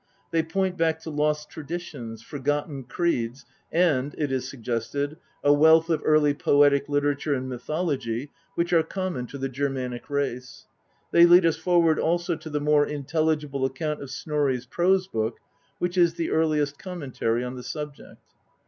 They 0.31 0.41
point 0.41 0.77
back 0.79 0.99
to 1.01 1.11
lost 1.11 1.51
traditions, 1.51 2.23
forgotten 2.23 2.85
creeds, 2.85 3.45
and, 3.71 4.15
it 4.17 4.31
is 4.31 4.49
suggested, 4.49 5.17
a 5.43 5.53
wealth 5.53 5.91
of 5.91 6.01
early 6.03 6.33
poetic 6.33 6.89
literature 6.89 7.35
and 7.35 7.47
mythology 7.47 8.31
which 8.55 8.73
are 8.73 8.81
common 8.81 9.27
to 9.27 9.37
the 9.37 9.47
Germanic 9.47 10.09
race: 10.09 10.65
they 11.11 11.27
lead 11.27 11.45
us 11.45 11.57
forward 11.57 11.99
also 11.99 12.35
to 12.35 12.49
the 12.49 12.59
more 12.59 12.87
intelligible 12.87 13.63
account 13.63 14.01
of 14.01 14.09
Snorri's 14.09 14.65
prose 14.65 15.05
book, 15.07 15.37
which 15.77 15.99
is 15.99 16.15
the 16.15 16.31
earliest 16.31 16.79
commentary 16.79 17.43
on 17.43 17.53
the 17.53 17.61
subject. 17.61 18.23